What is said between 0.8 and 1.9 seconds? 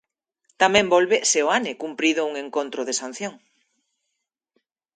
volve Seoane,